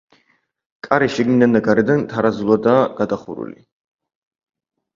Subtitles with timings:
[0.87, 3.57] კარი შიგნიდან და გარედან თარაზულადაა გადახურული.